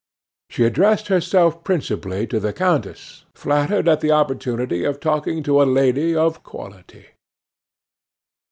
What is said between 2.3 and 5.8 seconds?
the countess, flattered at the opportunity of talking to a